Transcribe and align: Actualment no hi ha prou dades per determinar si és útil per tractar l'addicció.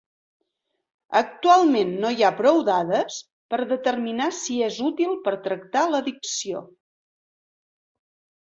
Actualment 1.19 1.91
no 2.05 2.09
hi 2.15 2.25
ha 2.25 2.31
prou 2.39 2.57
dades 2.71 3.19
per 3.55 3.59
determinar 3.73 4.31
si 4.39 4.57
és 4.69 4.81
útil 4.89 5.15
per 5.29 5.37
tractar 5.49 5.85
l'addicció. 5.93 6.67